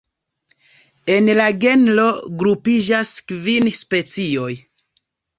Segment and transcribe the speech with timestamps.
[1.15, 2.05] En la genro
[2.39, 4.49] grupiĝas kvin specioj.